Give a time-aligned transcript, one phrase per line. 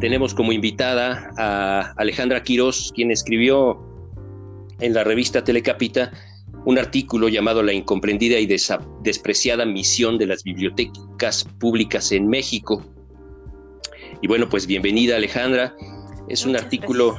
[0.00, 3.78] Tenemos como invitada a Alejandra Quirós, quien escribió
[4.80, 6.10] en la revista Telecapita
[6.64, 8.46] un artículo llamado La incomprendida y
[9.02, 12.82] despreciada misión de las bibliotecas públicas en México.
[14.22, 15.74] Y bueno, pues bienvenida Alejandra.
[16.28, 17.18] Es un artículo,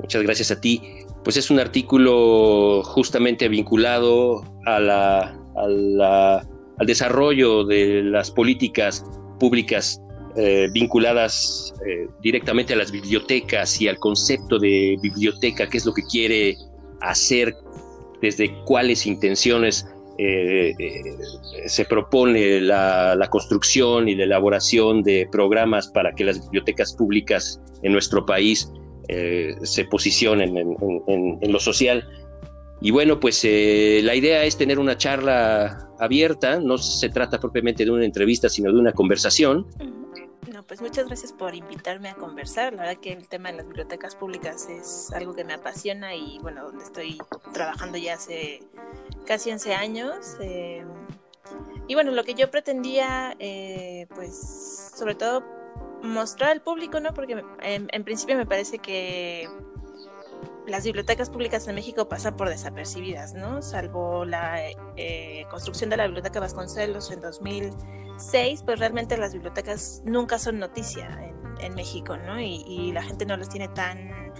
[0.00, 0.82] muchas gracias a ti,
[1.24, 9.04] pues es un artículo justamente vinculado a al desarrollo de las políticas
[9.38, 10.00] públicas
[10.36, 15.92] eh, vinculadas eh, directamente a las bibliotecas y al concepto de biblioteca, qué es lo
[15.92, 16.56] que quiere
[17.00, 17.54] hacer,
[18.22, 19.86] desde cuáles intenciones
[20.22, 20.74] eh,
[21.66, 27.92] se propone la, construcción y la elaboración de programas para que las bibliotecas públicas en
[27.92, 28.70] nuestro país
[29.62, 32.08] se posicionen en, lo social.
[32.80, 37.90] Y bueno, pues la idea es tener una charla abierta, no se trata propiamente de
[37.90, 39.66] una entrevista, sino de una conversación
[40.70, 42.72] pues muchas gracias por invitarme a conversar.
[42.74, 46.38] La verdad que el tema de las bibliotecas públicas es algo que me apasiona y
[46.42, 47.18] bueno, donde estoy
[47.52, 48.62] trabajando ya hace
[49.26, 50.36] casi 11 años.
[50.40, 50.84] Eh,
[51.88, 55.44] y bueno, lo que yo pretendía, eh, pues sobre todo
[56.02, 57.12] mostrar al público, ¿no?
[57.12, 59.48] Porque en, principio me parece que
[60.66, 63.60] las bibliotecas públicas en México pasan por desapercibidas, ¿no?
[63.60, 64.60] Salvo la
[64.96, 67.70] eh, construcción de la Biblioteca Vasconcelos en 2000
[68.20, 71.18] seis, pues realmente las bibliotecas nunca son noticia
[71.60, 72.40] en, México, ¿no?
[72.40, 74.32] Y, la gente no las tiene tan,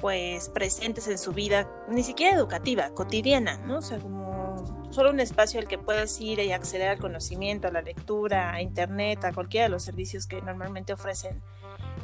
[0.00, 3.78] pues, presentes en su vida, ni siquiera educativa, cotidiana, ¿no?
[3.78, 7.70] O sea, como solo un espacio al que puedes ir y acceder al conocimiento, a
[7.70, 11.42] la lectura, a internet, a cualquiera de los servicios que normalmente ofrecen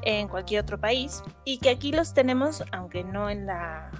[0.02, 3.90] en cualquier otro país y que aquí los tenemos, aunque no en la,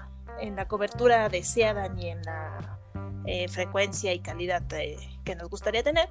[0.41, 2.79] en la cobertura deseada ni en la
[3.27, 6.08] eh, frecuencia y calidad eh, que nos gustaría tener.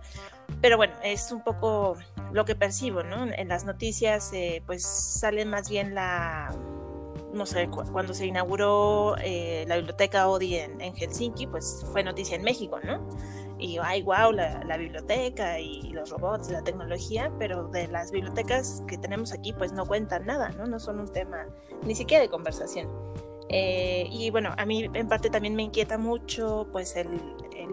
[0.62, 1.98] Pero bueno, es un poco
[2.32, 3.26] lo que percibo, ¿no?
[3.32, 6.50] En las noticias, eh, pues sale más bien la,
[7.34, 12.80] no sé, cuando se inauguró la biblioteca Odi en, Helsinki, pues fue noticia en México,
[12.84, 13.08] ¿no?
[13.60, 18.84] Y ay, wow, la, la, biblioteca y los robots, la tecnología, pero de las bibliotecas
[18.88, 20.66] que tenemos aquí, pues no cuentan nada, ¿no?
[20.66, 21.46] No son un tema
[21.86, 22.90] ni siquiera de conversación.
[23.50, 27.08] Eh, y bueno, a mí en parte también me inquieta mucho pues el,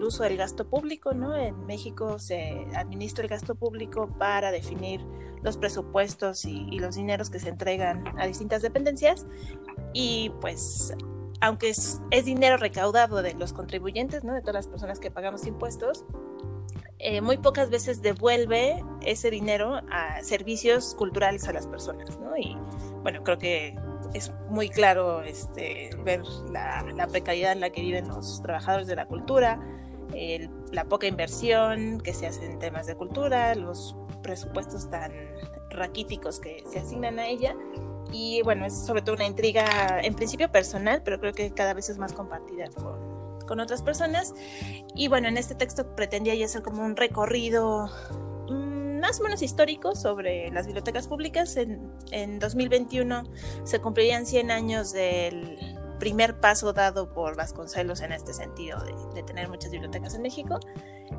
[0.00, 1.36] el, uso del gasto público, ¿no?
[1.36, 5.04] En México se administra el gasto público para definir
[5.42, 9.26] los presupuestos y, los dineros que se entregan a distintas dependencias
[9.92, 10.94] y pues
[11.42, 14.34] aunque es, es, dinero recaudado de los contribuyentes, ¿no?
[14.34, 16.04] De todas las personas que pagamos impuestos,
[16.98, 22.36] eh, muy pocas veces devuelve ese dinero a servicios culturales a las personas, ¿no?
[22.36, 22.58] Y
[23.02, 23.74] bueno, creo que
[24.12, 29.06] es muy claro este, ver la, precariedad en la que viven los trabajadores de la
[29.06, 29.60] cultura,
[30.72, 35.12] la poca inversión que se hace en temas de cultura, los presupuestos tan
[35.70, 37.56] raquíticos que se asignan a ella.
[38.12, 41.88] Y bueno, es sobre todo una intriga en principio personal, pero creo que cada vez
[41.88, 44.34] es más compartida con, con otras personas.
[44.94, 47.88] Y bueno, en este texto pretendía yo hacer como un recorrido
[49.00, 51.56] más o menos histórico sobre las bibliotecas públicas.
[51.56, 53.24] En, en 2021
[53.64, 58.80] se cumplirían 100 años del primer paso dado por Vasconcelos en este sentido
[59.14, 60.58] de, tener muchas bibliotecas en México.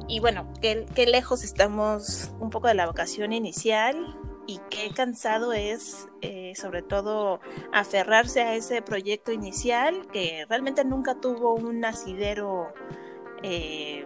[0.09, 5.53] Y bueno, qué, qué, lejos estamos un poco de la vocación inicial y qué cansado
[5.53, 7.39] es eh, sobre todo
[7.71, 12.73] aferrarse a ese proyecto inicial que realmente nunca tuvo un asidero
[13.43, 14.05] eh,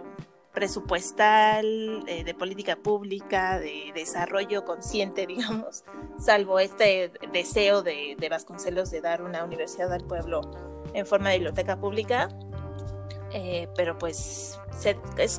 [0.56, 5.84] presupuestal, eh, de política pública, de desarrollo consciente, digamos,
[6.18, 10.40] salvo este deseo de, Vasconcelos de dar una universidad al pueblo
[10.94, 12.30] en forma de biblioteca pública.
[13.32, 14.58] Eh, pero pues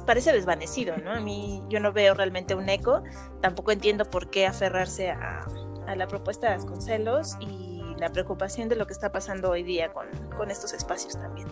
[0.06, 1.11] parece desvanecido, ¿no?
[1.11, 3.01] A mí yo no veo realmente un eco,
[3.41, 5.47] tampoco entiendo por qué aferrarse a,
[5.95, 10.06] la propuesta de Vasconcelos y la preocupación de lo que está pasando hoy día con,
[10.36, 11.47] con estos espacios también.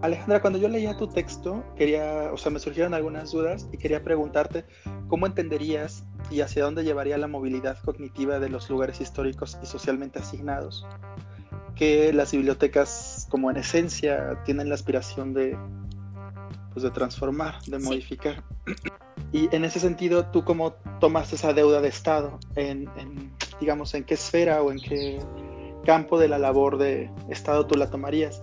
[0.00, 4.02] Alejandra, cuando yo leía tu texto, quería, o sea, me surgieron algunas dudas y quería
[4.04, 4.64] preguntarte
[5.08, 10.20] cómo entenderías y hacia dónde llevaría la movilidad cognitiva de los lugares históricos y socialmente
[10.20, 10.86] asignados,
[11.74, 15.58] que las bibliotecas, como en esencia, tienen la aspiración de,
[16.72, 18.44] pues, de transformar, de modificar.
[19.32, 22.38] Y en ese sentido, ¿tú cómo tomas esa deuda de Estado?
[22.54, 25.18] En, en, digamos, ¿en qué esfera o en qué
[25.84, 28.42] campo de la labor de Estado tú la tomarías?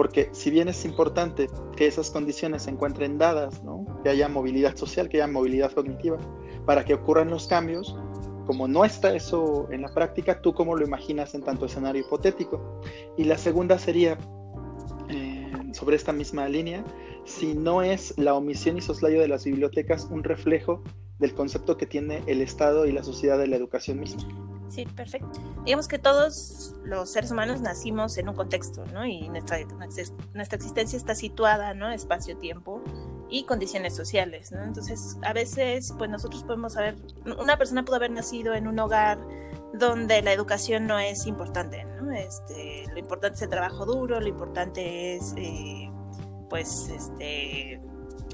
[0.00, 3.60] Porque si bien es importante que esas condiciones se encuentren dadas,
[4.02, 6.16] que haya movilidad social, que haya movilidad cognitiva,
[6.64, 7.98] para que ocurran los cambios,
[8.46, 12.80] como no está eso en la práctica, ¿tú cómo lo imaginas en tanto escenario hipotético?
[13.18, 14.16] Y la segunda sería,
[15.10, 16.82] eh, sobre esta misma línea,
[17.26, 20.82] si no es la omisión y soslayo de las bibliotecas un reflejo
[21.18, 24.49] del concepto que tiene el Estado y la sociedad de la educación misma.
[24.70, 25.40] Sí, perfecto.
[25.64, 29.04] Digamos que todos los seres humanos nacimos en un contexto, ¿no?
[29.04, 29.58] Y nuestra,
[30.32, 31.90] nuestra existencia está situada, ¿no?
[31.90, 32.80] Espacio-tiempo
[33.28, 34.62] y condiciones sociales, ¿no?
[34.62, 36.94] Entonces, a veces, pues nosotros podemos saber,
[37.38, 39.18] una persona pudo haber nacido en un hogar
[39.74, 42.12] donde la educación no es importante, ¿no?
[42.12, 45.90] Este, lo importante es el trabajo duro, lo importante es, eh,
[46.48, 47.80] pues, este,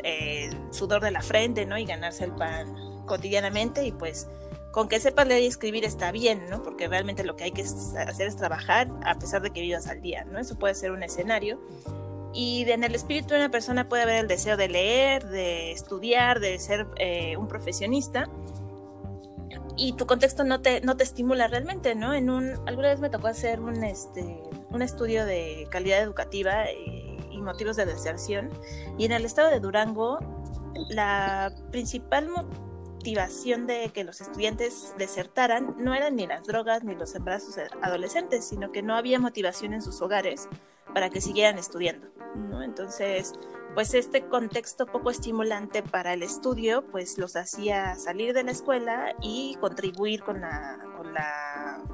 [0.04, 1.78] el sudor de la frente, ¿no?
[1.78, 2.74] Y ganarse el pan
[3.06, 4.28] cotidianamente y pues
[4.76, 6.62] con que sepas leer y escribir está bien, ¿no?
[6.62, 10.02] Porque realmente lo que hay que hacer es trabajar a pesar de que vivas al
[10.02, 10.38] día, ¿no?
[10.38, 11.58] Eso puede ser un escenario.
[12.34, 16.40] Y en el espíritu de una persona puede haber el deseo de leer, de estudiar,
[16.40, 18.28] de ser eh, un profesionista.
[19.78, 22.12] Y tu contexto no te, no te estimula realmente, ¿no?
[22.12, 27.16] En un, alguna vez me tocó hacer un, este, un estudio de calidad educativa eh,
[27.30, 28.50] y motivos de deserción.
[28.98, 30.18] Y en el estado de Durango,
[30.90, 32.28] la principal
[33.06, 38.44] motivación de que los estudiantes desertaran no eran ni las drogas ni los embarazos adolescentes,
[38.44, 40.48] sino que no había motivación en sus hogares
[40.92, 42.08] para que siguieran estudiando.
[42.34, 42.64] ¿no?
[42.64, 43.34] Entonces,
[43.74, 49.14] pues este contexto poco estimulante para el estudio, pues los hacía salir de la escuela
[49.22, 51.84] y contribuir con la, con la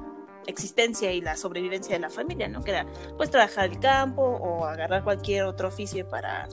[0.47, 2.63] existencia y la sobrevivencia de la familia, ¿no?
[2.63, 2.87] Que era
[3.17, 6.49] pues trabajar el campo o agarrar cualquier otro oficio para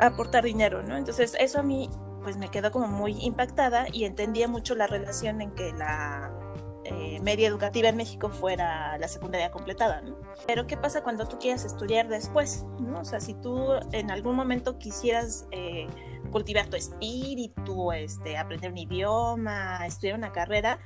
[0.00, 0.96] aportar dinero, ¿no?
[0.96, 1.90] Entonces eso a mí
[2.26, 6.36] pues me quedó como muy impactada y entendía mucho la relación en que la
[6.82, 10.16] eh, media educativa en México fuera la secundaria completada, ¿no?
[10.44, 12.66] Pero ¿qué pasa cuando tú quieras estudiar después?
[12.80, 12.98] ¿no?
[12.98, 15.86] O sea, si tú en algún momento quisieras eh,
[16.32, 20.80] cultivar tu espíritu, este, aprender un idioma, estudiar una carrera,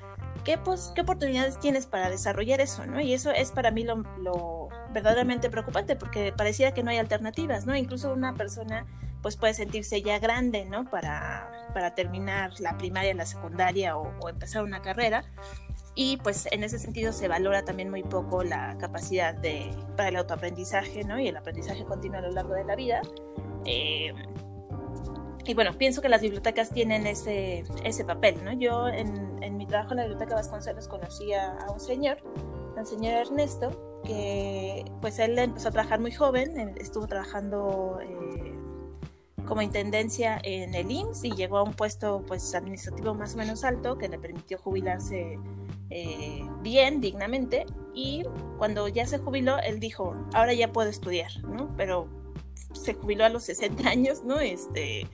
[0.45, 2.85] ¿qué, pues, ¿qué oportunidades tienes para desarrollar eso?
[2.85, 3.01] ¿no?
[3.01, 7.65] Y eso es para mí lo, lo verdaderamente preocupante porque pareciera que no hay alternativas,
[7.65, 7.75] ¿no?
[7.75, 8.85] Incluso una persona
[9.23, 10.89] pues puede sentirse ya grande, ¿no?
[10.89, 15.25] Para, para terminar la primaria, la secundaria o, empezar una carrera.
[15.95, 20.17] Y pues en ese sentido se valora también muy poco la capacidad de, para el
[20.17, 21.19] autoaprendizaje, ¿no?
[21.19, 23.03] Y el aprendizaje continuo a lo largo de la vida.
[23.67, 24.13] Eh,
[25.45, 28.53] y bueno, pienso que las bibliotecas tienen ese, ese papel, ¿no?
[28.53, 32.19] Yo en, en mi trabajo en la Biblioteca Vasconcelos conocí a, un señor,
[32.77, 37.99] al señor Ernesto, que pues él empezó a trabajar muy joven, estuvo trabajando...
[38.01, 38.30] Eh,
[39.51, 43.65] como intendencia en el IMSS y llegó a un puesto pues administrativo más o menos
[43.65, 45.41] alto que le permitió jubilarse
[45.91, 48.23] eh, bien, dignamente y
[48.59, 51.75] cuando ya se jubiló él dijo, ahora ya puedo estudiar, ¿no?
[51.77, 52.07] Pero
[52.73, 54.39] se jubiló a los 60 años, ¿no?
[54.39, 55.09] Este,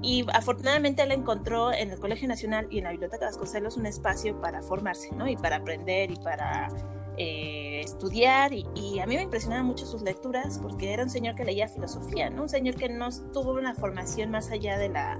[0.00, 4.40] y afortunadamente él encontró en el Colegio Nacional y en la Biblioteca Vasconcelos un espacio
[4.40, 5.26] para formarse, ¿no?
[5.26, 6.68] Y para aprender y para
[7.16, 11.44] eh, estudiar y, a mí me impresionaban mucho sus lecturas porque era un señor que
[11.44, 12.42] leía filosofía, ¿no?
[12.42, 15.18] Un señor que no tuvo una formación más allá de la,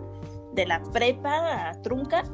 [0.52, 2.24] de la prepa trunca.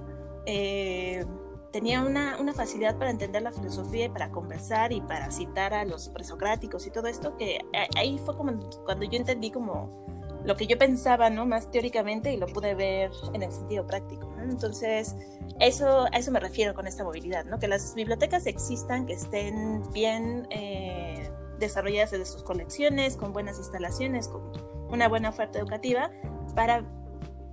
[0.47, 1.25] Eh,
[1.73, 5.85] tenía una, una, facilidad para entender la filosofía y para conversar y para citar a
[5.85, 7.59] los presocráticos y todo esto que
[7.97, 10.07] ahí fue como cuando yo entendí como
[10.47, 11.45] lo que yo pensaba, ¿no?
[11.45, 15.17] Más teóricamente y lo pude ver en el sentido práctico, Entonces,
[15.59, 17.59] eso, a eso me refiero con esta movilidad, ¿no?
[17.59, 24.29] Que las bibliotecas existan, que estén bien eh, desarrolladas desde sus colecciones, con buenas instalaciones,
[24.29, 24.53] con
[24.89, 26.13] una buena oferta educativa,
[26.55, 26.85] para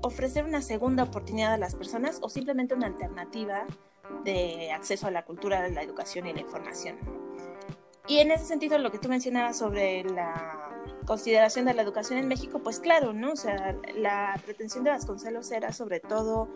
[0.04, 3.66] ofrecer una segunda oportunidad a las personas o simplemente una alternativa
[4.24, 6.98] de acceso a la cultura, la educación y la información.
[8.08, 10.73] Y en ese sentido, lo que tú mencionabas sobre la
[11.06, 13.34] consideración de la educación en México, pues claro, ¿no?
[13.34, 16.50] O sea, la pretensión de Vasconcelos era sobre todo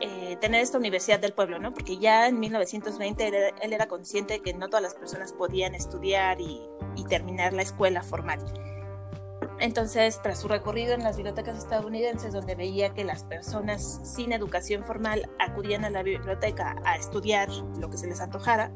[0.00, 1.72] eh, tener esta universidad del pueblo, ¿no?
[1.72, 6.40] Porque ya en 1920 él, era consciente de que no todas las personas podían estudiar
[6.40, 6.60] y,
[6.96, 8.40] y terminar la escuela formal.
[9.60, 14.84] Entonces, tras su recorrido en las bibliotecas estadounidenses, donde veía que las personas sin educación
[14.84, 18.72] formal acudían a la biblioteca a estudiar lo que se les antojara,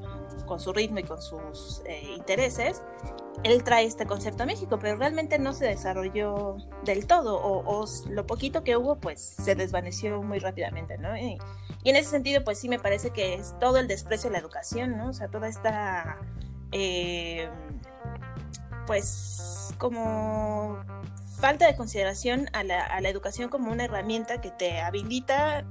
[0.47, 2.83] con su ritmo y con sus eh, intereses,
[3.43, 8.27] él trae este concepto a México, pero realmente no se desarrolló del todo, o, lo
[8.27, 11.17] poquito que hubo, pues se desvaneció muy rápidamente, ¿no?
[11.17, 11.39] Y,
[11.85, 14.97] en ese sentido, pues sí me parece que es todo el desprecio a la educación,
[14.97, 15.11] ¿no?
[15.11, 16.19] O sea, toda esta...
[16.73, 17.49] Eh,
[18.87, 20.79] pues como
[21.39, 25.65] falta de consideración a la, a educación como una herramienta que te habilita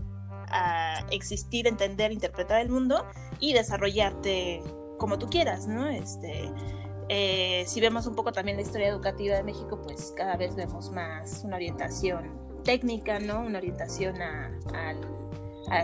[0.48, 3.06] a existir, entender, interpretar el mundo
[3.40, 4.62] y desarrollarte
[4.98, 5.90] como tú quieras, ¿no?
[5.90, 6.50] Este,
[7.10, 10.92] eh, si vemos un poco también la historia educativa de México, pues cada vez vemos
[10.92, 13.42] más una orientación técnica, ¿no?
[13.42, 14.52] Una orientación a,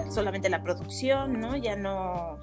[0.10, 1.56] solamente la producción, ¿no?
[1.56, 2.38] Ya no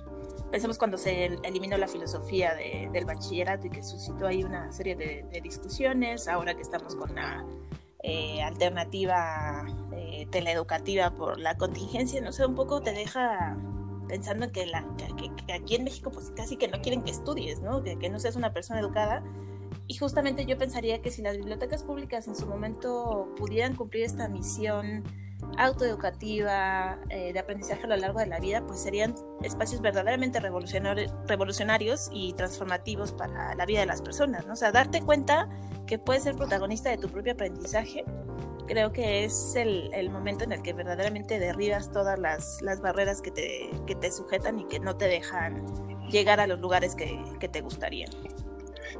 [0.51, 5.41] pensemos cuando se eliminó la filosofía del bachillerato y que suscitó ahí una serie de,
[5.43, 7.45] discusiones, ahora que estamos con la
[8.03, 13.57] eh, alternativa eh, teleeducativa por la contingencia, no sé, un poco te deja
[14.09, 17.83] pensando que, la, que, aquí en México pues casi que no quieren que estudies, ¿no?
[17.83, 19.23] Que, que no seas una persona educada.
[19.89, 24.29] Y justamente yo pensaría que si las bibliotecas públicas en su momento pudieran cumplir esta
[24.29, 25.05] misión
[25.59, 32.11] autoeducativa, eh, de aprendizaje a lo largo de la vida, pues serían espacios verdaderamente revolucionarios
[32.13, 34.55] y transformativos para la vida de las personas, ¿no?
[34.55, 35.49] O sea, darte cuenta
[35.87, 38.05] que puedes ser protagonista de tu propio aprendizaje,
[38.67, 43.71] creo que es el, momento en el que verdaderamente derribas todas las, barreras que te,
[43.87, 45.65] que te sujetan y que no te dejan
[46.11, 48.11] llegar a los lugares que, te gustarían.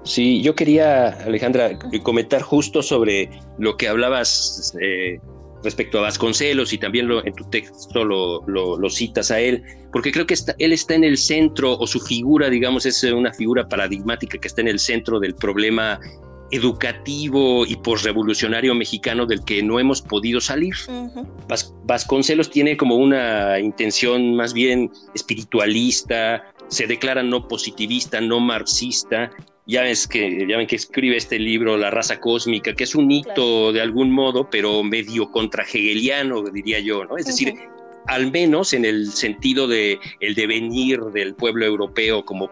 [0.05, 5.19] Sí, yo quería, Alejandra, comentar justo sobre lo que hablabas eh,
[5.67, 10.27] respecto a Vasconcelos y también lo, en tu texto lo, citas a él, porque creo
[10.27, 14.39] que está, él está en el centro o su figura, digamos, es una figura paradigmática
[14.39, 16.01] que está en el centro del problema
[16.53, 20.75] educativo y posrevolucionario mexicano del que no hemos podido salir.
[21.85, 29.33] Vasconcelos tiene como una intención más bien espiritualista, se declara no positivista, no marxista,
[29.67, 33.11] ya ves que ya ven que escribe este libro La raza cósmica, que es un
[33.11, 37.17] hito de algún modo, pero medio contra hegeliano, diría yo, ¿no?
[37.17, 37.55] Es decir,
[38.07, 42.51] al menos en el sentido de el devenir del pueblo europeo como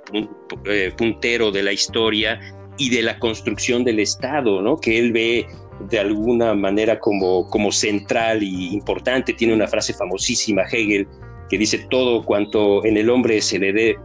[0.67, 2.41] eh, puntero de la historia
[2.77, 4.79] y de la construcción del Estado, ¿no?
[4.79, 5.47] Que él ve
[5.89, 9.33] de alguna manera como, como central y importante.
[9.33, 11.07] Tiene una frase famosísima, Hegel,
[11.49, 13.97] que dice todo cuanto en el hombre se le dé,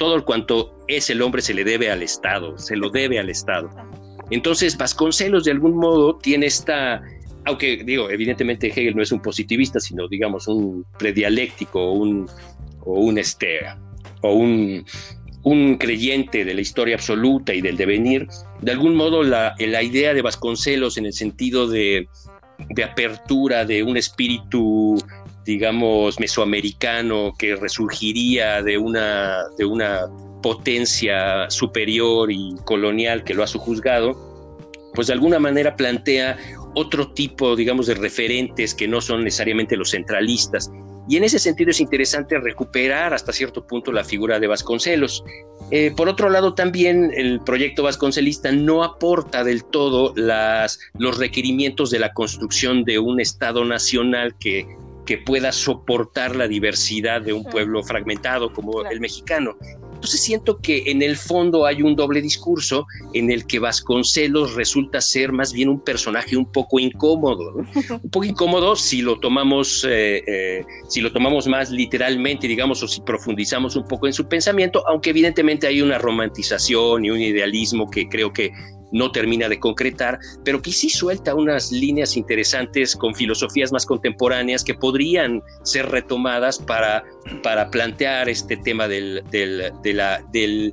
[0.00, 3.68] todo cuanto es el hombre se le debe al Estado, se lo debe al Estado.
[4.30, 7.02] Entonces Vasconcelos de algún modo tiene esta,
[7.44, 12.26] aunque digo, evidentemente Hegel no es un positivista, sino digamos un predialéctico un,
[12.80, 13.58] o un este,
[14.22, 14.86] o un,
[15.42, 18.26] un creyente de la historia absoluta y del devenir,
[18.62, 22.08] de algún modo la, la idea de Vasconcelos en el sentido de,
[22.70, 24.96] de apertura de un espíritu
[25.44, 30.06] digamos, mesoamericano que resurgiría de una, de una
[30.42, 34.16] potencia superior y colonial que lo ha sujuzgado,
[34.94, 36.36] pues de alguna manera plantea
[36.74, 40.70] otro tipo, digamos, de referentes que no son necesariamente los centralistas.
[41.08, 45.24] Y en ese sentido es interesante recuperar hasta cierto punto la figura de Vasconcelos.
[45.72, 51.90] Eh, por otro lado, también el proyecto vasconcelista no aporta del todo las, los requerimientos
[51.90, 54.66] de la construcción de un Estado nacional que
[55.10, 59.56] que pueda soportar la diversidad de un pueblo fragmentado como el mexicano.
[59.92, 65.00] Entonces siento que en el fondo hay un doble discurso en el que Vasconcelos resulta
[65.00, 67.54] ser más bien un personaje un poco incómodo,
[68.04, 72.86] un poco incómodo si lo tomamos, eh, eh, si lo tomamos más literalmente, digamos, o
[72.86, 77.90] si profundizamos un poco en su pensamiento, aunque evidentemente hay una romantización y un idealismo
[77.90, 78.52] que creo que
[78.92, 84.64] no termina de concretar, pero que sí suelta unas líneas interesantes con filosofías más contemporáneas
[84.64, 87.04] que podrían ser retomadas para,
[87.42, 90.72] para plantear este tema del, del, de la, del,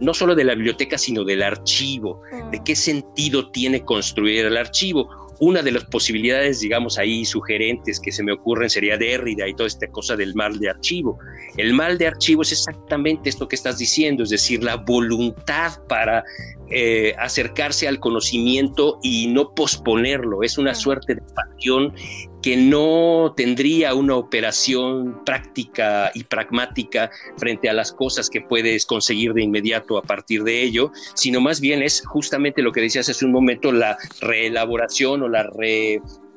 [0.00, 5.27] no solo de la biblioteca, sino del archivo, de qué sentido tiene construir el archivo
[5.40, 9.68] una de las posibilidades, digamos, ahí sugerentes que se me ocurren sería Derrida y toda
[9.68, 11.18] esta cosa del mal de archivo.
[11.56, 16.24] El mal de archivo es exactamente esto que estás diciendo, es decir, la voluntad para
[16.70, 20.42] eh, acercarse al conocimiento y no posponerlo.
[20.42, 21.94] Es una suerte de pasión
[22.42, 29.32] que no tendría una operación práctica y pragmática frente a las cosas que puedes conseguir
[29.32, 33.24] de inmediato a partir de ello, sino más bien es justamente lo que decías hace
[33.24, 35.48] un momento, la reelaboración o la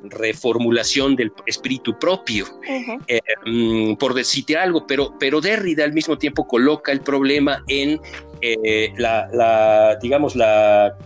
[0.04, 2.46] reformulación del espíritu propio,
[3.08, 3.20] eh,
[4.00, 8.00] por decirte algo, pero, pero Derrida al mismo tiempo coloca el problema en
[8.42, 10.98] eh, la, digamos, la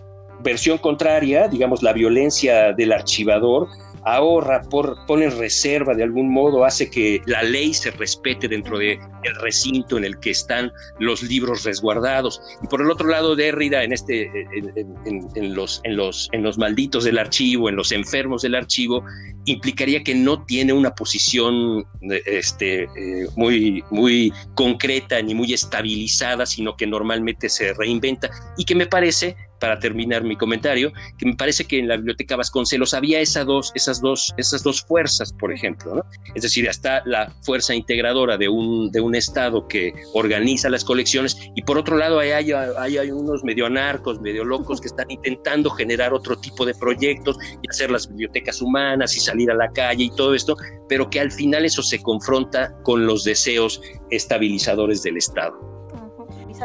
[0.41, 3.67] versión contraria, digamos, la violencia del archivador,
[4.05, 8.99] ahorra, por, pone reserva de algún modo, hace que la ley se respete dentro del
[9.41, 12.39] recinto en el que están los libros resguardados.
[12.63, 17.03] Y por el otro lado, Derrida, en, este, en, los, en, los, en los malditos
[17.03, 19.03] del archivo, en los enfermos del archivo,
[19.45, 21.85] implicaría que no tiene una posición
[22.25, 28.75] este, eh, muy, muy concreta ni muy estabilizada, sino que normalmente se reinventa y que
[28.75, 29.35] me parece
[29.65, 33.71] para terminar mi comentario, que me parece que en la biblioteca Vasconcelos había esas dos,
[33.73, 36.03] esas dos, esas dos fuerzas, por ejemplo, ¿no?
[36.35, 41.35] Es decir, hasta la fuerza integradora de un, de un Estado que organiza las colecciones
[41.55, 45.71] y por otro lado hay, hay, hay unos medio anarcos, medio locos que están intentando
[45.71, 50.03] generar otro tipo de proyectos y hacer las bibliotecas humanas y salir a la calle
[50.03, 50.57] y todo esto,
[50.87, 53.81] pero que al final eso se confronta con los deseos
[54.11, 55.75] estabilizadores del Estado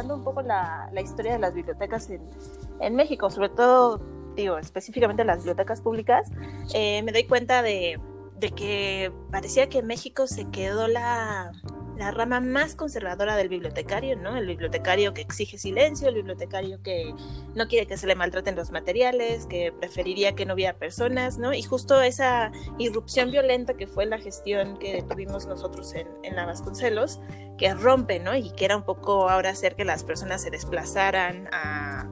[0.08, 2.20] un poco la, historia de las bibliotecas en,
[2.88, 4.00] México, sobre todo,
[4.34, 6.30] digo, específicamente las bibliotecas públicas,
[6.74, 8.00] eh, me doy cuenta de,
[8.38, 11.52] de, que parecía que México se quedó la,
[12.00, 14.34] la rama más conservadora del bibliotecario, ¿no?
[14.34, 17.14] El bibliotecario que exige silencio, el bibliotecario que
[17.54, 21.52] no quiere que se le maltraten los materiales, que preferiría que no hubiera personas, ¿no?
[21.52, 26.46] Y justo esa irrupción violenta que fue la gestión que tuvimos nosotros en, en la
[26.46, 27.20] Vasconcelos,
[27.58, 28.34] que rompe, ¿no?
[28.34, 32.08] Y que era un poco ahora hacer que las personas se desplazaran a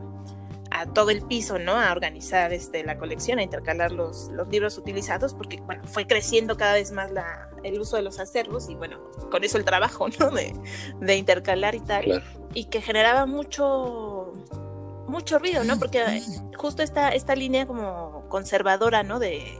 [0.78, 1.72] a todo el piso, ¿no?
[1.72, 6.56] A organizar este, la colección, a intercalar los, los libros utilizados, porque, bueno, fue creciendo
[6.56, 10.08] cada vez más la, el uso de los acervos y, bueno, con eso el trabajo,
[10.18, 10.30] ¿no?
[10.30, 10.54] De,
[11.00, 12.22] de intercalar y tal.
[12.54, 14.32] Y que generaba mucho,
[15.08, 15.78] mucho ruido, ¿no?
[15.78, 16.22] Porque
[16.56, 19.18] justo esta, esta línea como conservadora, ¿no?
[19.18, 19.58] De,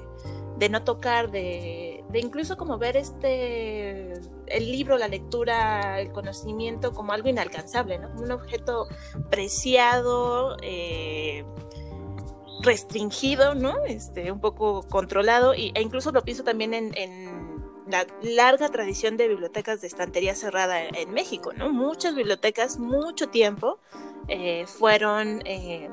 [0.58, 4.14] de no tocar, de, de incluso como ver este
[4.50, 8.08] el libro, la lectura, el conocimiento como algo inalcanzable, ¿no?
[8.10, 8.88] Como un objeto
[9.30, 11.44] preciado, eh,
[12.62, 13.84] restringido, ¿no?
[13.84, 17.38] Este, un poco controlado, y, e incluso lo pienso también en,
[17.88, 21.70] la larga tradición de bibliotecas de estantería cerrada en, México, ¿no?
[21.70, 23.78] Muchas bibliotecas, mucho tiempo,
[24.28, 25.88] eh, fueron eh,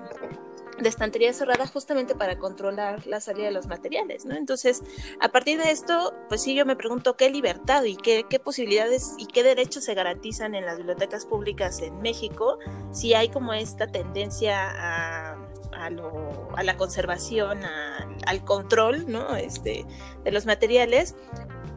[0.82, 4.36] de estantería cerrada justamente para controlar la salida de los materiales, ¿no?
[4.36, 4.84] Entonces,
[5.20, 9.27] a partir de esto, pues sí, yo me pregunto qué libertad y qué, posibilidades y
[9.27, 12.60] qué derechos se garantizan en las bibliotecas públicas en México
[12.91, 15.38] si hay como esta tendencia a
[16.63, 17.60] la conservación,
[18.25, 19.36] al control, ¿no?
[19.36, 19.86] Este,
[20.24, 21.15] de los materiales,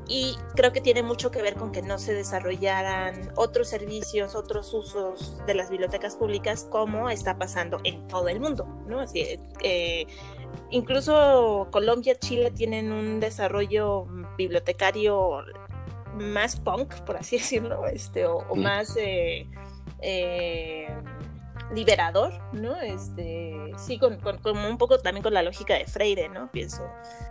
[0.08, 4.72] y creo que tiene mucho que ver con que no se desarrollaran otros servicios, otros
[4.72, 9.00] usos de las bibliotecas públicas como está pasando en todo el mundo, ¿no?
[9.00, 10.06] Así, eh,
[10.70, 14.06] incluso Colombia, Chile tienen un desarrollo
[14.38, 15.44] bibliotecario
[16.14, 19.46] más punk, por así decirlo, este, o, más eh,
[20.00, 20.88] eh,
[21.74, 22.80] liberador, ¿no?
[22.80, 26.50] Este, sí, con, un poco también con la lógica de Freire, ¿no?
[26.50, 26.82] Pienso.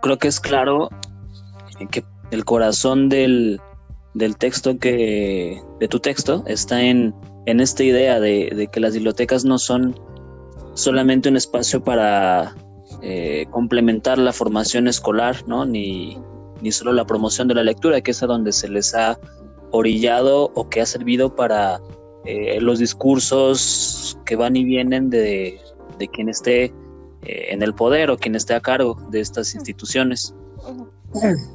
[0.03, 0.89] Creo que es claro
[1.91, 3.59] que el corazón del,
[4.37, 7.13] texto que, de tu texto está en,
[7.45, 9.99] en esta idea de, que las bibliotecas no son
[10.73, 12.55] solamente un espacio para
[13.01, 15.65] eh, complementar la formación escolar, ¿no?
[15.65, 16.17] Ni,
[16.61, 19.19] ni solo la promoción de la lectura, que es a donde se les ha
[19.71, 21.81] orillado o que ha servido para
[22.25, 25.59] eh, los discursos que van y vienen de,
[25.97, 26.73] de quien esté eh,
[27.23, 30.33] en el poder o quien esté a cargo de estas instituciones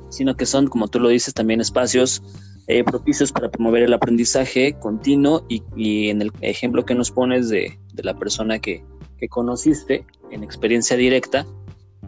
[0.08, 2.22] sino que son, como tú lo dices, también espacios
[2.68, 7.78] eh, propicios para promover el aprendizaje continuo y, en el ejemplo que nos pones de,
[7.96, 8.84] la persona que,
[9.30, 11.46] conociste en experiencia directa,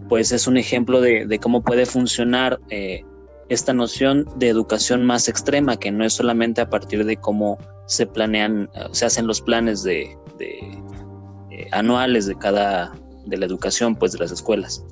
[0.09, 3.05] pues es un ejemplo de, cómo puede funcionar eh,
[3.49, 8.07] esta noción de educación más extrema, que no es solamente a partir de cómo se
[8.07, 12.93] planean, se hacen los planes de, eh, anuales de cada
[13.27, 14.85] de la educación, pues de las escuelas.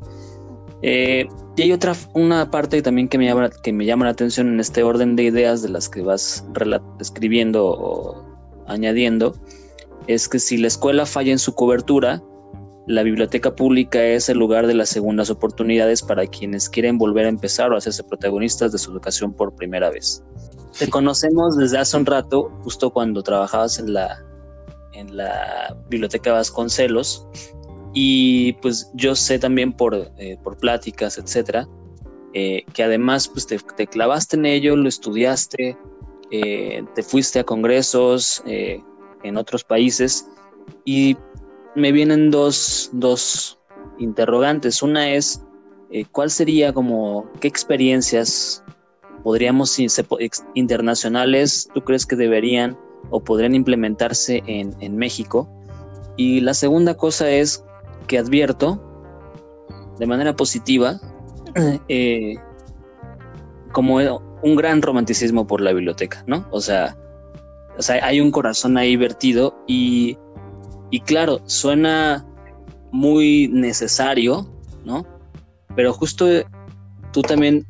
[0.83, 4.49] Eh, y hay otra, una parte también que me, llama, que me llama la atención
[4.49, 6.45] en este orden de ideas de las que vas
[6.99, 8.25] escribiendo o
[8.66, 9.35] añadiendo,
[10.07, 12.23] es que si la escuela falla en su cobertura,
[12.87, 17.29] la biblioteca pública es el lugar de las segundas oportunidades para quienes quieren volver a
[17.29, 20.25] empezar o hacerse protagonistas de su educación por primera vez.
[20.79, 24.25] Te conocemos desde hace un rato, justo cuando trabajabas en la,
[24.95, 27.29] en la biblioteca Vasconcelos,
[27.94, 31.68] y pues yo sé también por, eh, por pláticas, etcétera,
[32.33, 35.76] eh, que además pues te, clavaste en ello, lo estudiaste,
[36.31, 40.26] eh, te fuiste a congresos en otros países
[40.85, 41.16] y
[41.76, 43.59] me vienen dos, dos
[43.98, 44.83] interrogantes.
[44.83, 45.44] Una es,
[46.11, 48.64] ¿cuál sería como, qué experiencias
[49.22, 49.78] podríamos,
[50.55, 52.78] internacionales, tú crees que deberían
[53.11, 55.46] o podrían implementarse en, en México?
[56.16, 57.62] Y la segunda cosa es,
[58.12, 58.79] que advierto
[59.98, 61.01] de manera positiva
[61.88, 62.35] eh,
[63.72, 63.96] como
[64.42, 66.46] un gran romanticismo por la biblioteca, ¿no?
[66.51, 66.94] O sea,
[67.79, 70.18] o sea hay un corazón ahí vertido y,
[70.90, 72.27] y claro, suena
[72.90, 74.46] muy necesario,
[74.85, 75.07] ¿no?
[75.75, 76.27] Pero justo
[77.14, 77.66] tú también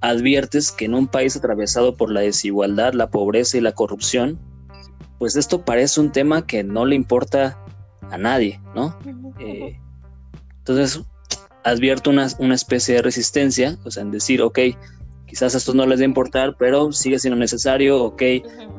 [0.00, 4.40] adviertes que en un país atravesado por la desigualdad, la pobreza y la corrupción,
[5.20, 7.64] pues esto parece un tema que no le importa
[8.10, 8.96] a nadie, ¿no?
[9.40, 9.78] Eh,
[10.58, 11.02] entonces,
[11.64, 14.58] advierto una, una, especie de resistencia, o sea, en decir, ok,
[15.26, 18.22] quizás esto no les dé importar, pero sigue siendo necesario, ok,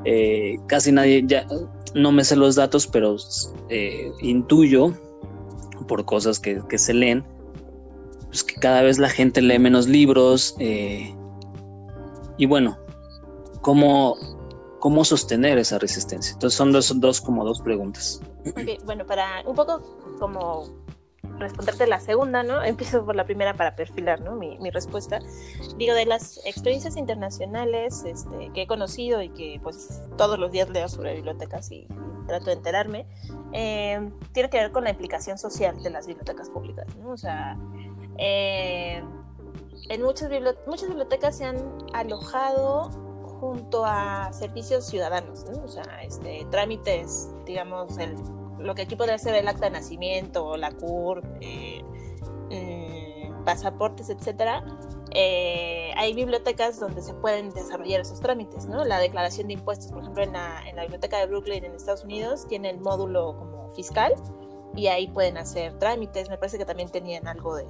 [0.05, 1.47] eh, casi nadie, ya
[1.93, 3.15] no me sé los datos, pero
[3.69, 4.93] eh, intuyo
[5.87, 7.23] por cosas que, que, se leen,
[8.27, 12.79] pues que cada vez la gente lee menos libros, y bueno,
[13.61, 14.15] ¿cómo,
[14.79, 16.33] ¿cómo sostener esa resistencia?
[16.33, 18.21] Entonces son dos, dos como dos preguntas.
[18.85, 19.81] bueno, para un poco
[20.19, 20.65] como
[21.37, 22.63] responderte la segunda, ¿no?
[22.63, 24.35] Empiezo por la primera para perfilar, ¿no?
[24.35, 25.19] Mi, mi respuesta.
[25.77, 30.69] Digo, de las experiencias internacionales este, que he conocido y que pues todos los días
[30.69, 31.87] leo sobre bibliotecas y,
[32.29, 33.05] trato de enterarme,
[33.51, 37.11] eh, tiene que ver con la implicación social de las bibliotecas públicas, ¿no?
[37.11, 37.57] O sea,
[38.17, 39.03] eh,
[39.89, 40.29] en muchas,
[40.65, 41.57] muchas bibliotecas se han
[41.93, 42.91] alojado
[43.39, 45.63] junto a servicios ciudadanos, ¿no?
[45.63, 48.15] o sea, este, trámites, digamos, el,
[48.59, 51.83] lo que aquí podría ser el acta de nacimiento, la CUR, eh,
[52.51, 54.63] mm, pasaportes, etcétera.
[55.15, 58.85] Eh, hay bibliotecas donde se pueden desarrollar esos trámites, ¿no?
[58.85, 62.03] La declaración de impuestos, por ejemplo, en la, en la biblioteca de Brooklyn en Estados
[62.03, 64.13] Unidos tiene el módulo como fiscal
[64.75, 66.29] y ahí pueden hacer trámites.
[66.29, 67.65] Me parece que también tenían algo de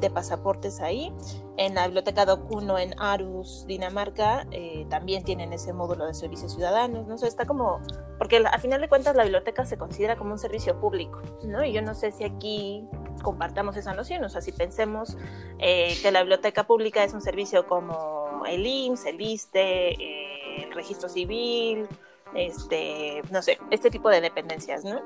[0.00, 1.12] de pasaportes ahí.
[1.56, 7.06] En la biblioteca Dokuno en Arus, Dinamarca, eh, también tienen ese módulo de servicios ciudadanos,
[7.06, 7.16] ¿no?
[7.16, 7.80] está como,
[8.18, 11.64] porque a final de cuentas la biblioteca se considera como un servicio público, ¿no?
[11.64, 12.86] Y yo no sé si aquí
[13.22, 15.16] compartamos esa noción, o sea, si pensemos
[15.58, 20.72] eh, que la biblioteca pública es un servicio como el IMSS, el ISTE, eh, el
[20.72, 21.88] registro civil,
[22.34, 25.00] este, no sé, este tipo de dependencias, ¿no?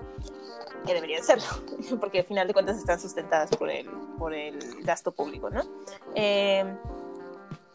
[0.86, 1.44] Que deberían serlo,
[2.00, 5.62] porque al final de cuentas están sustentadas por el, por el gasto público, ¿no?
[6.14, 6.64] Eh,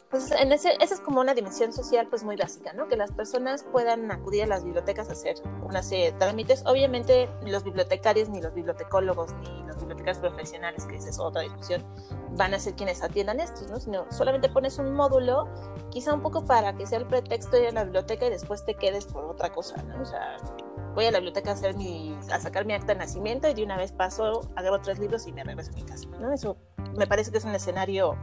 [0.09, 2.87] pues en ese, esa es como una dimensión social pues muy básica, ¿no?
[2.87, 6.63] Que las personas puedan acudir a las bibliotecas a hacer una serie de trámites.
[6.65, 11.83] Obviamente los bibliotecarios, ni los bibliotecólogos, ni los bibliotecarios profesionales, que esa es otra discusión,
[12.37, 13.79] van a ser quienes atiendan estos, ¿no?
[13.79, 15.49] Sino solamente pones un módulo,
[15.89, 18.63] quizá un poco para que sea el pretexto de ir a la biblioteca y después
[18.63, 20.01] te quedes por otra cosa, ¿no?
[20.01, 20.37] O sea,
[20.95, 23.63] voy a la biblioteca a, hacer mi, a sacar mi acta de nacimiento y de
[23.63, 26.31] una vez paso, agarro tres libros y me regreso a mi casa, ¿no?
[26.31, 26.55] Eso
[26.95, 28.17] me parece que es un escenario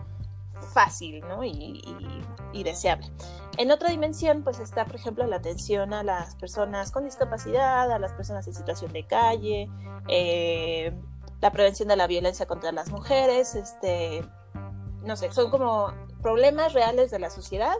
[0.73, 1.45] fácil ¿no?
[1.45, 1.83] y,
[2.64, 3.11] deseable.
[3.59, 7.99] En otra dimensión, pues está, por ejemplo, la atención a las personas con discapacidad, a
[7.99, 9.71] las personas en situación de calle,
[10.09, 10.93] eh,
[11.40, 14.25] la prevención de la violencia contra las mujeres, este,
[15.03, 17.75] no sé, son como problemas reales de la sociedad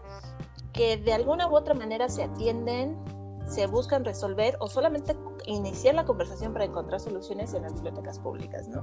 [0.75, 2.99] que de alguna u otra manera se atienden,
[3.47, 8.69] se buscan resolver o solamente iniciar la conversación para encontrar soluciones en las bibliotecas públicas.
[8.69, 8.83] ¿no?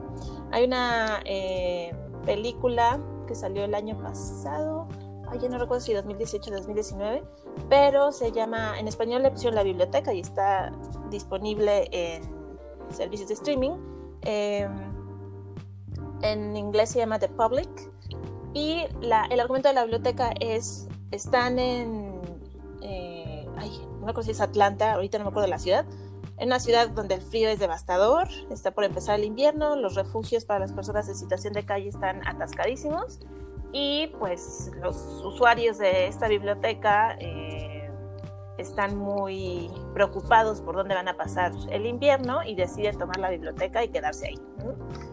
[0.52, 1.94] Hay una eh,
[2.26, 3.00] película
[3.32, 4.90] que salió el año pasado,
[5.30, 7.24] ay, ya no recuerdo si 2018 o 2019,
[7.70, 10.74] pero se llama, en español le pusieron La Biblioteca y está
[11.10, 12.24] disponible en
[12.90, 13.72] servicios de streaming.
[14.24, 14.92] Em,
[16.24, 17.70] en inglés se llama The Public.
[18.54, 22.20] Y la, el argumento de la biblioteca es, están en,
[22.82, 25.86] eh, ay, no me acuerdo si es Atlanta, ahorita no me acuerdo de la ciudad,
[26.42, 30.44] en una ciudad donde el frío es devastador, está por empezar el invierno, los refugios
[30.44, 33.20] para las personas en situación de calle están atascadísimos
[33.72, 37.92] y pues los usuarios de esta biblioteca eh,
[38.58, 43.84] están muy preocupados por dónde van a pasar el invierno y deciden tomar la biblioteca
[43.84, 44.42] y quedarse ahí.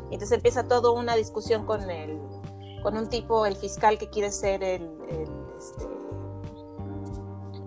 [0.05, 2.19] Entonces empieza toda una discusión con, el,
[2.83, 5.85] con un tipo, el fiscal que quiere ser el, el, este,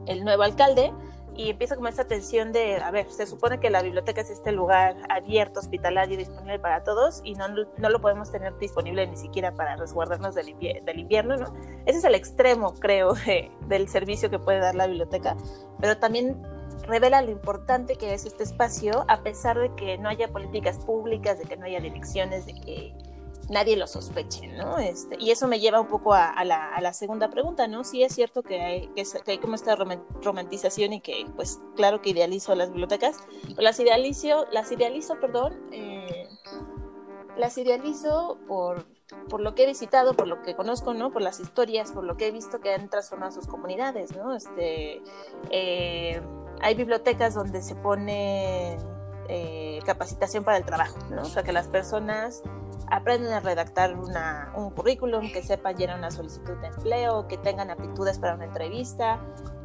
[0.07, 0.91] el nuevo alcalde
[1.35, 4.51] y empieza como esta tensión de, a ver, se supone que la biblioteca es este
[4.51, 9.53] lugar abierto, hospitalario, disponible para todos y no, no lo podemos tener disponible ni siquiera
[9.55, 11.53] para resguardarnos del, del invierno, ¿no?
[11.85, 13.13] Ese es el extremo, creo,
[13.67, 15.37] del servicio que puede dar la biblioteca,
[15.79, 16.41] pero también
[16.87, 21.39] revela lo importante que es este espacio, a pesar de que no haya políticas públicas,
[21.39, 22.93] de que no haya direcciones, de que
[23.51, 24.79] nadie lo sospeche, ¿no?
[24.79, 27.83] Este, y eso me lleva un poco a, la, segunda pregunta, ¿no?
[27.83, 32.11] Sí es cierto que hay, que, hay como esta romantización y que, pues, claro que
[32.11, 33.17] idealizo las bibliotecas,
[33.57, 36.27] las idealizo, las idealizo, perdón, eh,
[37.37, 38.85] las idealizo por,
[39.29, 41.11] por lo que he visitado, por lo que conozco, ¿no?
[41.11, 44.33] Por las historias, por lo que he visto que han transformado sus comunidades, ¿no?
[44.33, 45.01] Este,
[45.49, 46.21] eh,
[46.61, 48.77] hay bibliotecas donde se pone
[49.27, 51.21] eh, capacitación para el trabajo, ¿no?
[51.23, 52.43] O sea, que las personas
[52.91, 58.19] aprenden a redactar un currículum, que sepan llenar una solicitud de empleo, que tengan aptitudes
[58.19, 59.19] para una entrevista.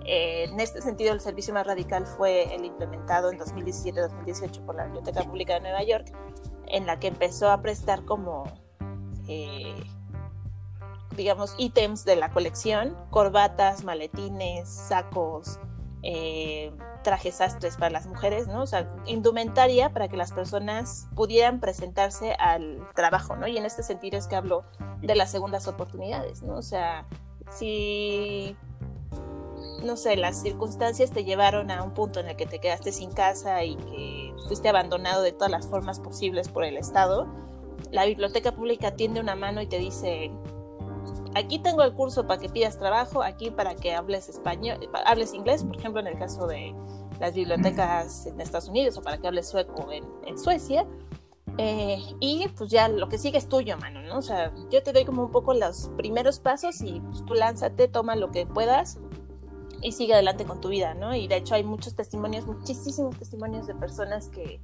[0.05, 4.85] Eh, en este sentido, el servicio más radical fue el implementado en 2017-2018 por la
[4.85, 6.13] Biblioteca Pública de Nueva York,
[6.69, 8.45] en la que empezó a prestar como,
[9.27, 9.75] eh,
[11.17, 15.59] digamos, ítems de la colección, corbatas, maletines, sacos,
[16.03, 18.63] eh, trajes sastres para las mujeres, ¿no?
[18.63, 23.47] O sea, indumentaria para que las personas pudieran presentarse al trabajo, ¿no?
[23.47, 24.65] Y en este sentido es que hablo
[25.01, 26.57] de las segundas oportunidades, ¿no?
[26.57, 27.07] O sea,
[27.51, 28.57] si,
[29.85, 33.13] no sé, las circunstancias te llevaron a un punto en el que te quedaste sin
[33.13, 37.27] casa y que fuiste abandonado de todas las formas posibles por el Estado,
[37.91, 40.31] la biblioteca pública tiende una mano y te dice,
[41.37, 45.65] aquí tengo el curso para que pidas trabajo, aquí para que hables español, hables inglés,
[45.65, 46.75] por ejemplo, en el caso de
[47.21, 50.87] las bibliotecas en Estados Unidos o para que hables sueco en, Suecia.
[51.59, 54.19] Eh, y pues ya lo que sigue es tuyo, mano, ¿no?
[54.19, 57.89] O sea, yo te doy como un poco los primeros pasos y pues tú lánzate,
[57.89, 58.99] toma lo que puedas
[59.81, 61.15] y sigue adelante con tu vida, ¿no?
[61.15, 64.61] Y de hecho hay muchos testimonios, muchísimos testimonios de personas que,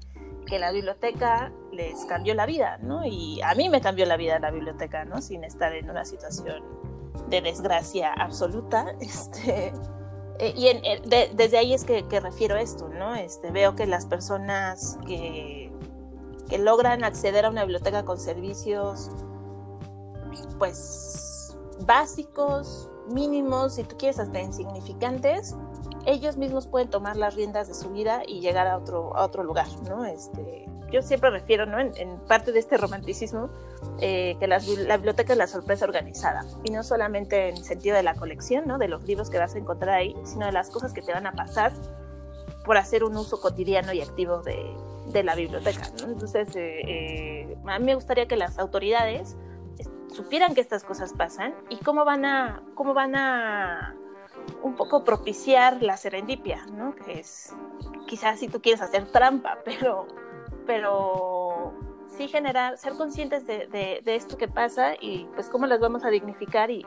[0.47, 3.05] que la biblioteca les cambió la vida, ¿no?
[3.05, 5.21] Y a mí me cambió la vida la biblioteca, ¿no?
[5.21, 6.63] Sin estar en una situación
[7.29, 9.73] de desgracia absoluta, este...
[10.39, 13.15] Eh, y desde ahí es que, refiero esto, ¿no?
[13.15, 15.71] Este, veo que las personas que,
[16.49, 19.11] que logran acceder a una biblioteca con servicios,
[20.59, 25.55] pues, básicos, mínimos, si tú quieres hasta insignificantes,
[26.07, 29.43] ellos mismos pueden tomar las riendas de su vida y llegar a otro, a otro
[29.45, 30.05] lugar, ¿no?
[30.05, 31.79] Este, yo siempre refiero, ¿no?
[31.79, 33.49] En, parte de este romanticismo,
[34.01, 38.15] eh, que la biblioteca es la sorpresa organizada, y no solamente en sentido de la
[38.15, 38.79] colección, ¿no?
[38.79, 41.27] De los libros que vas a encontrar ahí, sino de las cosas que te van
[41.27, 41.73] a pasar
[42.65, 46.13] por hacer un uso cotidiano y activo de, de la biblioteca, ¿no?
[46.13, 49.37] Entonces, eh, eh, a mí me gustaría que las autoridades
[50.13, 53.97] supieran que estas cosas pasan y cómo van a, cómo van a
[54.63, 56.95] un poco propiciar la serendipia, ¿no?
[56.95, 57.55] Que es
[58.07, 60.07] quizás si tú quieres hacer trampa, pero,
[60.67, 61.73] pero
[62.17, 66.71] sí generar, ser conscientes de, esto que pasa y pues cómo las vamos a dignificar
[66.71, 66.87] y,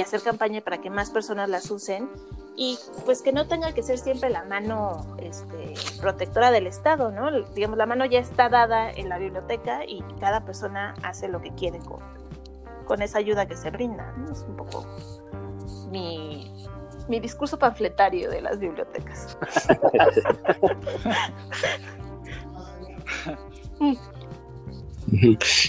[0.00, 2.08] hacer campaña para que más personas las usen
[2.56, 7.42] y pues que no tenga que ser siempre la mano este, protectora del Estado, ¿no?
[7.50, 11.50] Digamos, la mano ya está dada en la biblioteca y cada persona hace lo que
[11.50, 12.00] quiere con,
[12.86, 14.32] con esa ayuda que se brinda, ¿no?
[14.32, 14.86] Es un poco
[15.90, 16.50] mi,
[17.08, 19.36] mi discurso panfletario de las bibliotecas.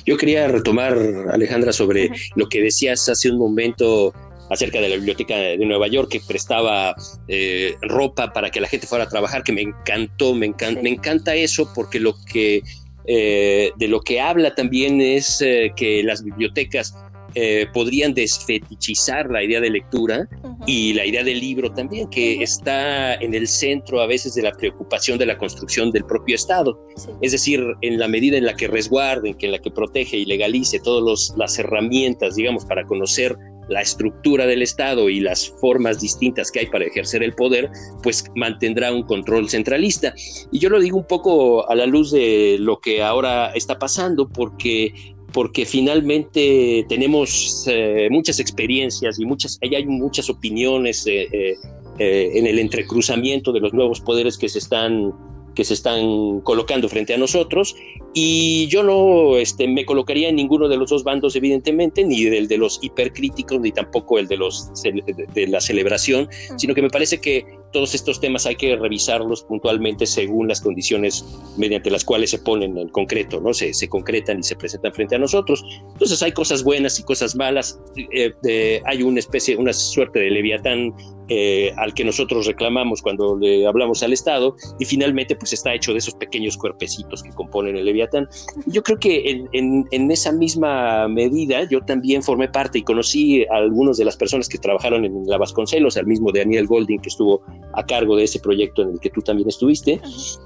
[0.06, 0.98] Yo quería retomar,
[1.32, 4.14] Alejandra, sobre lo que decías hace un momento
[4.50, 6.96] acerca de la biblioteca de Nueva York que prestaba
[7.28, 10.90] eh, ropa para que la gente fuera a trabajar, que me encantó, me, encanta, me
[10.90, 12.62] encanta eso porque lo que
[13.06, 16.96] eh, de lo que habla también es eh, que las bibliotecas
[17.36, 20.28] eh, podrían desfetichizar la idea de lectura
[20.68, 24.52] y la idea del libro también, que está en el centro a veces de la
[24.52, 26.80] preocupación de la construcción del propio Estado.
[27.22, 30.26] Es decir, en la medida en la que resguarden, que en la que protege y
[30.26, 33.36] legalice todas las herramientas, digamos, para conocer
[33.70, 37.70] la estructura del Estado y las formas distintas que hay para ejercer el poder,
[38.02, 40.14] pues mantendrá un control centralista.
[40.52, 44.28] Y yo lo digo un poco a la luz de lo que ahora está pasando,
[44.28, 44.94] porque
[45.34, 51.58] porque finalmente tenemos eh, muchas experiencias y muchas, hay muchas opiniones eh,
[52.00, 55.12] eh, en el entrecruzamiento de los nuevos poderes que se están
[55.56, 57.76] que se están colocando frente a nosotros.
[58.16, 62.48] Y yo no este, me colocaría en ninguno de los dos bandos evidentemente ni del
[62.48, 67.20] de los hipercríticos ni tampoco el de los de la celebración sino que me parece
[67.20, 71.26] que todos estos temas hay que revisarlos puntualmente según las condiciones
[71.58, 73.54] mediante las cuales se ponen en concreto, ¿no?
[73.54, 75.66] Se, se concretan y se presentan frente a nosotros.
[75.92, 77.80] Entonces hay cosas buenas y cosas malas.
[77.98, 80.94] Eh, hay una especie, una suerte de leviatán
[81.30, 85.94] eh, al que nosotros reclamamos cuando le hablamos al Estado y finalmente pues está hecho
[85.94, 88.28] de esos pequeños cuerpecitos que componen el leviatán.
[88.66, 93.44] Yo creo que en, en, en esa misma medida yo también formé parte y conocí
[93.46, 97.10] a algunas de las personas que trabajaron en la Vasconcelos, al mismo Daniel Golding que
[97.10, 97.42] estuvo
[97.74, 100.00] a cargo de ese proyecto en el que tú también estuviste.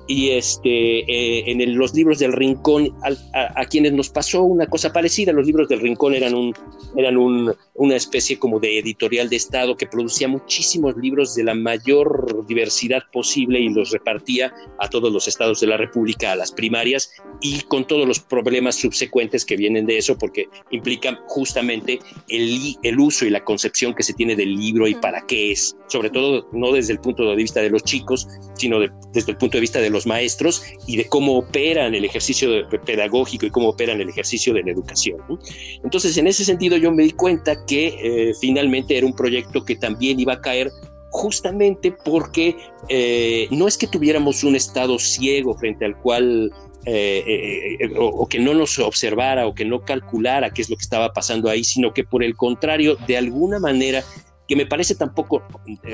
[0.08, 2.94] Y este, eh, en los libros del Rincón,
[3.34, 6.54] a, quienes nos pasó una cosa parecida, los libros del Rincón eran, un,
[6.96, 11.54] eran un, una especie como de editorial de Estado que producía muchísimos libros de la
[11.54, 16.52] mayor diversidad posible y los repartía a todos los estados de la República, a las
[16.52, 22.76] primarias y con todos los problemas subsecuentes que vienen de eso, porque implican justamente el,
[22.82, 26.10] el uso y la concepción que se tiene del libro y para qué es, sobre
[26.10, 28.80] todo no desde el punto de vista de los chicos, sino
[29.14, 33.46] desde el punto de vista de los maestros y de cómo operan el ejercicio pedagógico
[33.46, 35.20] y cómo operan el ejercicio de la educación.
[35.84, 39.76] Entonces, en ese sentido, yo me di cuenta que eh, finalmente era un proyecto que
[39.76, 40.72] también iba a caer
[41.12, 42.56] justamente porque
[42.90, 46.52] eh, no es que tuviéramos un estado ciego frente al cual
[46.86, 51.14] eh, o, que no nos observara o que no calculara qué es lo que estaba
[51.14, 54.04] pasando ahí, sino que por el contrario, de alguna manera
[54.48, 55.44] que me parece tampoco,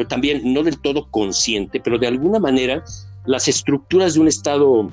[0.08, 2.84] también no del todo consciente, pero de alguna manera
[3.26, 4.90] las estructuras de un Estado,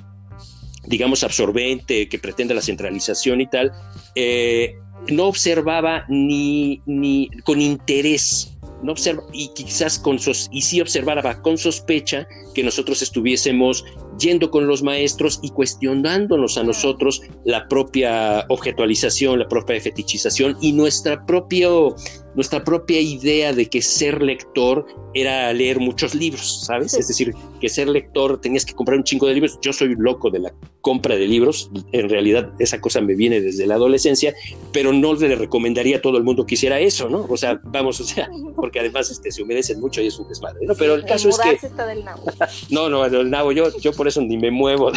[0.87, 3.73] digamos, absorbente, que pretende la centralización y tal,
[4.15, 4.77] eh,
[5.09, 11.43] no observaba ni, ni con interés no observa, y quizás con sos, y sí observaba
[11.43, 13.85] con sospecha que nosotros estuviésemos
[14.19, 20.73] yendo con los maestros y cuestionándonos a nosotros la propia objetualización, la propia fetichización y
[20.73, 21.95] nuestra propio
[22.35, 26.95] nuestra propia idea de que ser lector era leer muchos libros, ¿sabes?
[26.95, 29.59] Es decir, que ser lector tenías que comprar un chingo de libros.
[29.61, 33.67] Yo soy loco de la compra de libros, en realidad esa cosa me viene desde
[33.67, 34.35] la adolescencia,
[34.73, 37.27] pero no le recomendaría a todo el mundo que hiciera eso, ¿no?
[37.29, 40.65] O sea, vamos, o sea, porque además este, se humedecen mucho y es un desmadre,
[40.67, 40.75] ¿no?
[40.75, 41.51] Pero el caso es que...
[41.67, 42.25] Está del nabo.
[42.71, 44.91] no, no, el nabo, yo, yo por eso ni me muevo,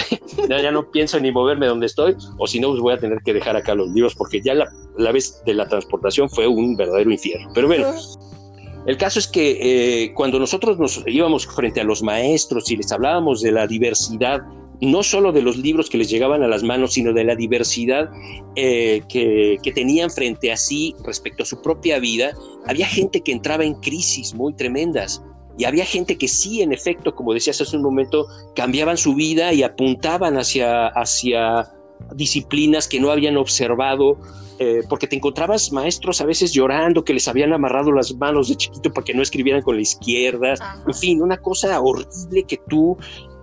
[0.47, 3.33] ya, no pienso ni moverme donde estoy, o si no, pues voy a tener que
[3.33, 7.11] dejar acá los libros, porque ya la, la vez de la transportación fue un verdadero
[7.11, 7.23] infierno.
[7.53, 7.93] Pero bueno,
[8.85, 12.91] el caso es que eh, cuando nosotros nos íbamos frente a los maestros y les
[12.91, 14.41] hablábamos de la diversidad,
[14.81, 18.09] no solo de los libros que les llegaban a las manos, sino de la diversidad
[18.55, 22.33] eh, que, que, tenían frente a sí respecto a su propia vida,
[22.65, 25.23] había gente que entraba en crisis muy tremendas.
[25.57, 29.53] Y había gente que sí, en efecto, como decías hace un momento, cambiaban su vida
[29.53, 31.71] y apuntaban hacia, hacia
[32.15, 34.17] disciplinas que no habían observado
[34.59, 38.55] eh, porque te encontrabas maestros a veces llorando que les habían amarrado las manos de
[38.55, 40.53] chiquito para que no escribieran con la izquierda,
[40.85, 42.95] en fin, una cosa horrible que tú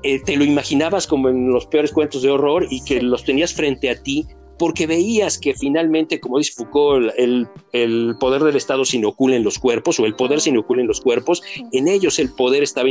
[0.02, 3.52] eh, te lo imaginabas como en los peores cuentos de horror y que los tenías
[3.52, 4.26] frente a ti
[4.60, 9.42] porque veías que finalmente, como dice Foucault, el, el, poder del Estado se inocula en
[9.42, 11.42] los cuerpos, o el poder se inocula en los cuerpos,
[11.72, 12.90] en ellos el poder estaba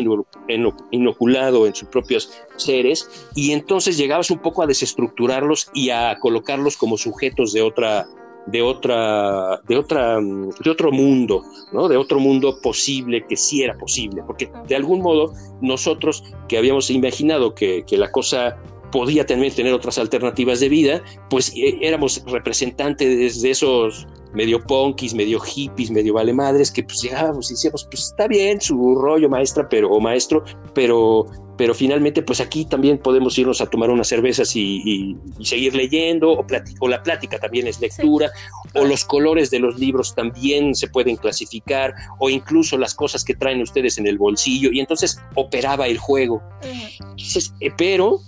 [0.90, 6.76] inoculado en sus propios seres, y entonces llegabas un poco a desestructurarlos y a colocarlos
[6.76, 8.08] como sujetos de otra,
[8.48, 11.88] de otra, de otra, de otro mundo, ¿no?
[11.88, 16.90] De otro mundo posible que sí era posible, porque de algún modo nosotros que habíamos
[16.90, 18.58] imaginado que, que la cosa
[18.91, 25.13] podía también tener otras alternativas de vida, pues eh, éramos representantes de esos medio punkis,
[25.13, 29.30] medio hippies, medio vale madres, que pues llegábamos y decíamos, pues está bien su rollo
[29.30, 31.25] maestra, pero, o maestro, pero,
[31.58, 36.45] pero finalmente pues aquí también podemos irnos a tomar unas cervezas y, seguir leyendo, o,
[36.80, 38.30] o, la plática también es lectura,
[38.75, 43.34] o los colores de los libros también se pueden clasificar, o incluso las cosas que
[43.34, 46.41] traen ustedes en el bolsillo, y entonces operaba el juego.
[46.62, 48.21] Eh, pero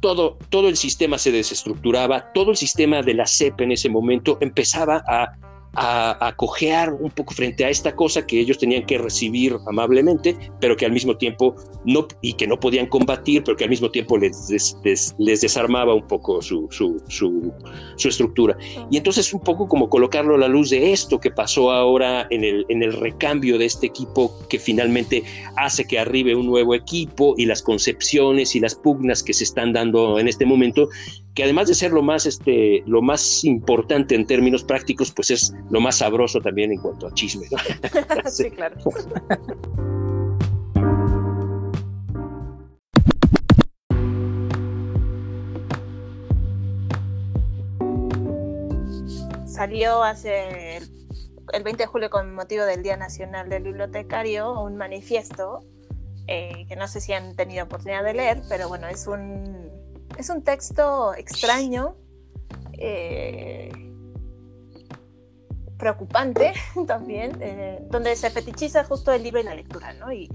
[0.00, 4.38] todo, todo el sistema se desestructuraba, todo el sistema de la CEP en ese momento
[4.40, 5.32] empezaba a
[5.74, 10.76] a, cojear un poco frente a esta cosa que ellos tenían que recibir amablemente, pero
[10.76, 11.54] que al mismo tiempo
[11.84, 14.76] no, y que no podían combatir, pero que al mismo tiempo les,
[15.18, 17.52] les desarmaba un poco su, su, su,
[17.96, 18.56] su, estructura.
[18.90, 22.44] Y entonces un poco como colocarlo a la luz de esto que pasó ahora en
[22.44, 25.22] el, en el recambio de este equipo que finalmente
[25.56, 29.72] hace que arribe un nuevo equipo y las concepciones y las pugnas que se están
[29.72, 30.88] dando en este momento
[31.38, 35.54] que además de ser lo más, este, lo más importante en términos prácticos, pues es
[35.70, 37.46] lo más sabroso también en cuanto a chisme.
[38.30, 38.76] sí, claro.
[49.46, 50.78] Salió hace
[51.52, 55.64] el 20 de julio con motivo del Día Nacional del Bibliotecario un manifiesto
[56.28, 59.70] eh, que no sé si han tenido oportunidad de leer, pero bueno, es un
[60.18, 61.96] es un texto extraño,
[62.72, 63.70] eh,
[65.78, 66.52] preocupante
[66.86, 70.12] también, eh, donde se fetichiza justo el libro y la lectura, ¿no?
[70.12, 70.28] Y,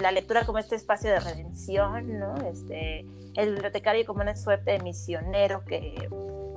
[0.00, 2.36] la lectura como este espacio de redención, ¿no?
[2.48, 3.00] Este,
[3.34, 6.08] el bibliotecario como una suerte de misionero que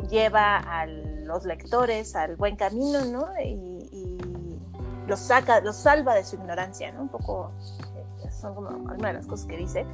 [0.09, 3.27] lleva a los lectores al buen camino, ¿no?
[3.43, 4.17] Y, y
[5.07, 7.01] los saca, los salva de su ignorancia, ¿no?
[7.01, 7.51] Un poco
[8.39, 9.85] son como algunas de las cosas que dice,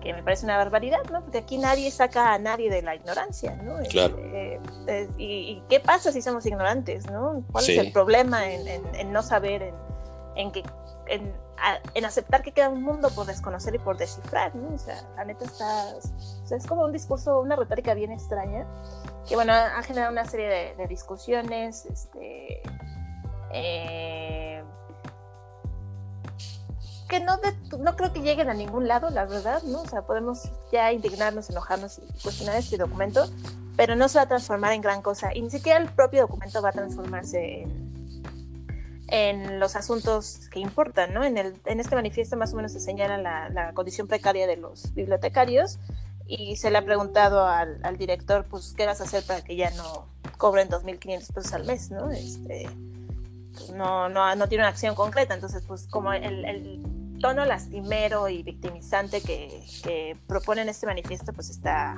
[0.00, 1.22] que me parece una barbaridad, ¿no?
[1.22, 3.76] Porque aquí nadie saca a nadie de la ignorancia, ¿no?
[3.88, 4.18] Claro.
[4.18, 7.44] Este, y, qué pasa si somos ignorantes, ¿no?
[7.50, 9.72] ¿Cuál es el problema en, no saber,
[10.36, 10.62] en, que,
[11.06, 11.34] en,
[12.04, 14.74] aceptar que queda un mundo por desconocer y por descifrar, ¿no?
[14.74, 15.96] O sea, la neta está,
[16.50, 18.66] es como un discurso, una retórica bien extraña,
[19.28, 22.62] que bueno, ha generado una serie de, de discusiones, este...
[23.54, 24.51] Eh,
[27.12, 27.38] que no,
[27.78, 29.82] no creo que lleguen a ningún lado, la verdad, ¿no?
[29.82, 33.28] O sea, podemos ya indignarnos, enojarnos y cuestionar este documento,
[33.76, 35.28] pero no se va a transformar en gran cosa.
[35.34, 37.66] Y ni siquiera el propio documento va a transformarse
[39.08, 41.22] en, los asuntos que importan, ¿no?
[41.22, 43.18] En, el, en este manifiesto más o menos se señala
[43.50, 45.78] la, condición precaria de los bibliotecarios
[46.26, 49.54] y se le ha preguntado al, al, director, pues, ¿qué vas a hacer para que
[49.54, 50.06] ya no
[50.38, 52.10] cobren 2.500 pesos al mes, ¿no?
[52.10, 52.70] Este,
[53.52, 55.34] pues, no, no, no tiene una acción concreta.
[55.34, 61.32] Entonces, pues como el, el tono lastimero y victimizante que, que propone en este manifiesto,
[61.32, 61.94] pues está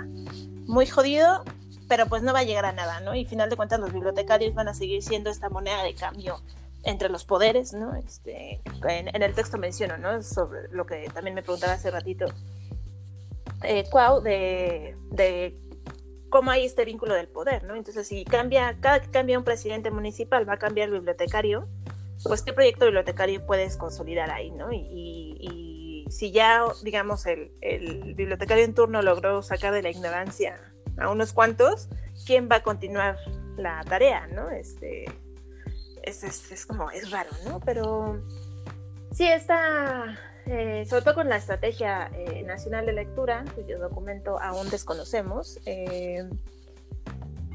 [0.66, 1.42] muy jodido,
[1.88, 3.14] pero pues no va a llegar a nada, ¿no?
[3.14, 6.40] Y final de cuentas los bibliotecarios van a seguir siendo esta moneda de cambio
[6.84, 7.96] entre los poderes, ¿no?
[7.96, 10.22] Este, en, el texto menciono, ¿no?
[10.22, 12.26] Sobre lo que también me preguntaba hace ratito,
[13.62, 15.58] eh, Cuau, de, de
[16.28, 17.74] cómo hay este vínculo del poder, ¿no?
[17.74, 21.66] Entonces, si cambia, cada que cambia un presidente municipal, va a cambiar el bibliotecario,
[22.24, 24.72] pues qué proyecto bibliotecario puedes consolidar ahí, ¿no?
[24.72, 27.50] Y, si ya, digamos, el,
[28.14, 30.60] bibliotecario en turno logró sacar de la ignorancia
[30.98, 31.88] a unos cuantos,
[32.26, 33.16] ¿quién va a continuar
[33.56, 34.50] la tarea, ¿no?
[34.50, 35.06] Este,
[36.02, 37.58] es, es, es como, es raro, ¿no?
[37.60, 38.22] Pero
[39.12, 44.68] sí está eh, sobre todo con la Estrategia eh, Nacional de Lectura, cuyo documento aún
[44.68, 46.28] desconocemos, eh,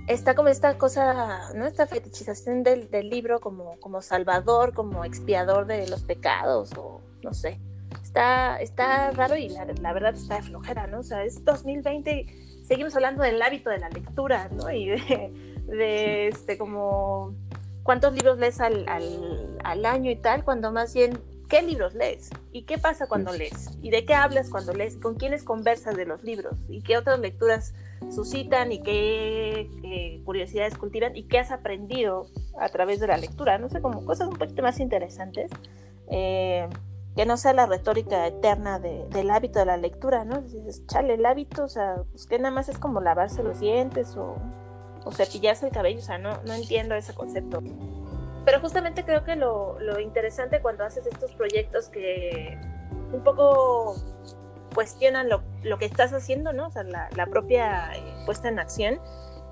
[0.10, 1.66] está como esta cosa, ¿no?
[1.68, 7.34] Esta fetichización del, del, libro como, como salvador, como expiador de los pecados, o no
[7.34, 7.60] sé.
[8.03, 10.99] Está, está raro y la, la verdad está de flojera, ¿no?
[10.99, 14.72] O sea, es 2020 y seguimos hablando del hábito de la lectura, ¿no?
[14.72, 17.36] Y de, de este, como
[17.84, 22.30] cuántos libros lees al, al, al, año y tal, cuando más bien qué libros lees
[22.51, 26.05] y qué pasa cuando lees y de qué hablas cuando lees, con quiénes conversas de
[26.05, 27.74] los libros y qué otras lecturas
[28.10, 32.28] suscitan y qué, curiosidades cultivan y qué has aprendido
[32.60, 33.58] a través de la lectura.
[33.58, 35.52] No sé, como cosas un poquito más interesantes.
[36.12, 36.68] Eh,
[37.16, 40.41] que no sea la retórica eterna del hábito de la lectura, ¿no?
[40.41, 44.16] Dices, chale, el hábito, o sea, pues que nada más es como lavarse los dientes
[44.16, 44.38] o,
[45.04, 47.62] o cepillarse el cabello, o sea, no, no entiendo ese concepto.
[48.45, 52.58] Pero justamente creo que lo, lo interesante cuando haces estos proyectos que
[53.12, 53.95] un poco
[54.74, 56.67] cuestionan lo, lo, que estás haciendo, ¿no?
[56.67, 58.99] O sea, la, la propia eh, puesta en acción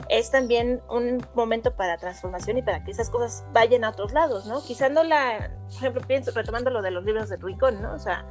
[0.10, 4.46] es también un momento para transformación y para que esas cosas vayan a otros lados,
[4.46, 4.62] ¿no?
[4.62, 7.94] Quizá no la, por ejemplo, pienso, retomando lo de los libros de Rincón, ¿no?
[7.94, 8.26] O sea,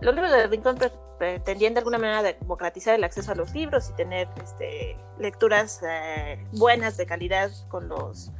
[0.00, 0.76] los libros de Rincón
[1.18, 6.44] pretendían de alguna manera democratizar el acceso a los libros y tener este, lecturas eh,
[6.52, 8.32] buenas de calidad con los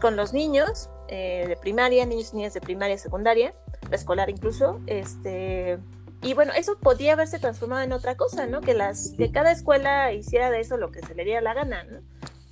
[0.00, 3.54] con los niños eh, de primaria, niños y niñas de primaria, secundaria,
[3.90, 5.78] escolar incluso, este,
[6.22, 8.60] y bueno, eso podía haberse transformado en otra cosa, ¿no?
[8.60, 11.84] Que, las, que cada escuela hiciera de eso lo que se le diera la gana,
[11.84, 12.00] ¿no?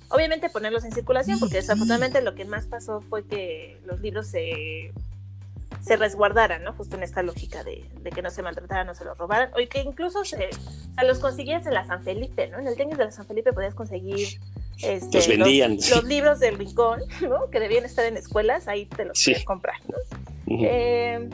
[0.09, 4.91] Obviamente ponerlos en circulación, porque desafortunadamente lo que más pasó fue que los libros se,
[5.81, 6.73] se resguardaran, ¿no?
[6.73, 9.69] Justo en esta lógica de, de que no se maltrataran, no se los robaran, o
[9.69, 10.49] que incluso se,
[10.99, 12.57] o los conseguías en la San Felipe, ¿no?
[12.57, 14.39] En el tenis de la San Felipe podías conseguir
[14.81, 15.75] este, los vendían.
[15.75, 17.51] Los, libros del rincón, ¿no?
[17.51, 19.97] Que debían estar en escuelas, ahí te los puedes comprar, ¿no?
[20.65, 21.29] eh,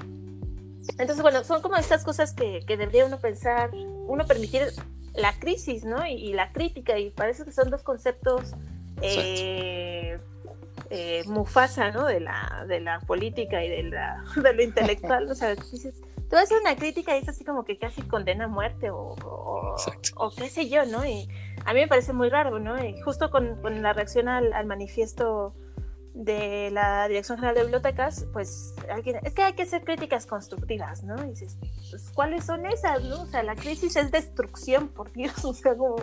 [0.97, 4.63] entonces, bueno, son como estas cosas que, que, debería uno pensar, uno permitir
[5.13, 6.05] la crisis, ¿no?
[6.05, 8.53] Y, y, la crítica, y parece que son dos conceptos
[9.01, 10.19] eh,
[10.89, 12.05] eh, Mufasa, ¿no?
[12.05, 16.37] De la, de la política y de, la, de lo intelectual, o sea, dices, tú
[16.37, 19.75] hacer una crítica y es así como que casi condena a muerte o, o,
[20.15, 21.05] o, qué sé yo, ¿no?
[21.05, 21.27] Y
[21.65, 22.83] a mí me parece muy raro, ¿no?
[22.83, 25.53] Y justo con, con la reacción al, al, manifiesto
[26.15, 31.03] de la Dirección General de Bibliotecas, pues alguien, es que hay que hacer críticas constructivas,
[31.03, 31.21] ¿no?
[31.25, 31.57] Y dices,
[31.91, 33.23] pues, ¿cuáles son esas, no?
[33.23, 35.97] O sea, la crisis es destrucción, por Dios, o sea, como,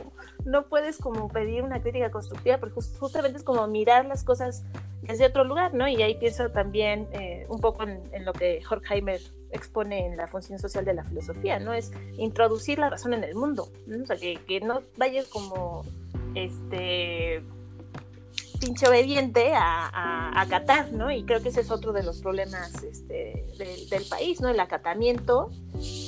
[0.45, 4.65] no puedes como pedir una crítica constructiva, porque justamente es como mirar las cosas
[5.01, 5.89] desde otro lugar, ¿no?
[5.89, 10.59] Y ahí pienso también eh, un poco en, lo que Horkheimer expone en la función
[10.59, 11.73] social de la filosofía, ¿no?
[11.73, 14.03] Es introducir la razón en el mundo, ¿no?
[14.03, 15.85] O sea, que, que no vayas como,
[16.35, 17.43] este
[18.63, 21.11] pinche obediente a, a, Qatar, ¿no?
[21.11, 24.49] Y creo que ese es otro de los problemas este, del, país, ¿no?
[24.49, 25.51] El acatamiento,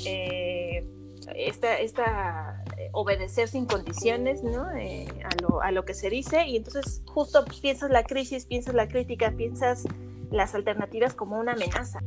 [0.06, 0.86] eh,
[1.34, 4.70] esta, esta, eh, obedecer sin condiciones, ¿no?
[4.76, 6.46] Eh, a, lo, a, lo, que se dice.
[6.46, 9.84] Y entonces justo piensas la crisis, piensas la crítica, piensas
[10.30, 11.98] las alternativas como una amenaza.